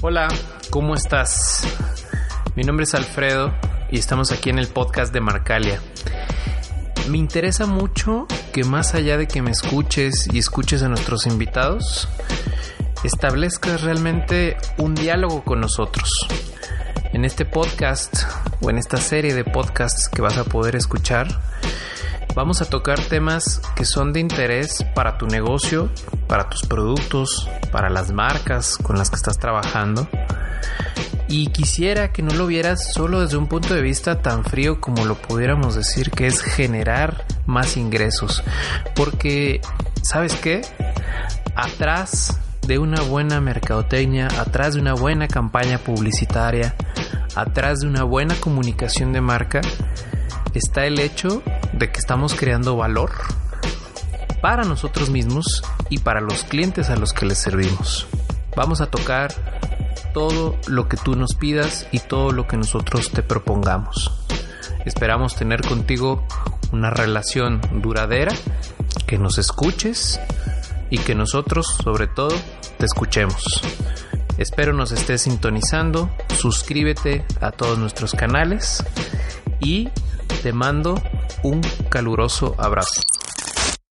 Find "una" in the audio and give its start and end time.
42.78-43.02, 44.80-44.94, 47.88-48.04, 66.72-66.90